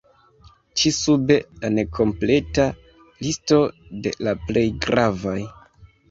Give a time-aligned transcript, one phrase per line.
[0.81, 2.65] Ĉi sube la nekompleta
[3.25, 3.59] listo
[4.07, 5.37] de la plej gravaj.